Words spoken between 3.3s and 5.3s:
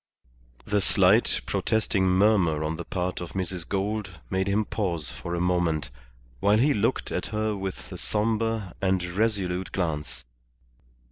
Mrs. Gould made him pause